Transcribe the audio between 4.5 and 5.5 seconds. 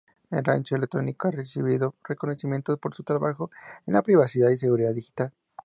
seguridad digital.